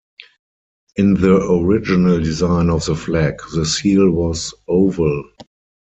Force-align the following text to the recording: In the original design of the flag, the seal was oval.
In 0.95 1.13
the 1.13 1.35
original 1.47 2.17
design 2.17 2.71
of 2.71 2.83
the 2.87 2.95
flag, 2.95 3.35
the 3.53 3.67
seal 3.67 4.09
was 4.09 4.51
oval. 4.67 5.25